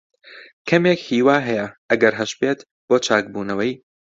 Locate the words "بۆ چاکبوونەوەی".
2.87-3.71